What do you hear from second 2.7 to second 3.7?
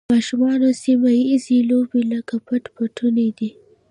پټونی دي.